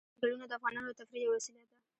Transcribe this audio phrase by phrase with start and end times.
[0.19, 1.75] چنګلونه د افغانانو د تفریح یوه وسیله ده.